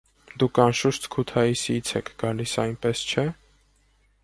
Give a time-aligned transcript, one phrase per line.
[0.43, 3.29] -Դուք անշուշտ Քութայիսից եք գալիս, այնպես չէ՞: